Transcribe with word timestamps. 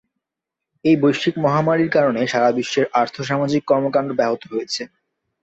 এই 0.85 0.95
বৈশ্বিক 1.01 1.35
মহামারীর 1.37 1.89
কারণে 1.91 2.21
সারা 2.27 2.49
বিশ্বের 2.57 2.85
আর্থ-সামাজিক 3.01 3.61
কর্মকাণ্ড 3.71 4.09
ব্যাহত 4.19 4.41
হয়েছে। 4.51 4.81